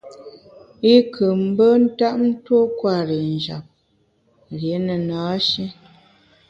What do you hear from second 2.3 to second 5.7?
tuo kwer i njap, rié ne na-shi.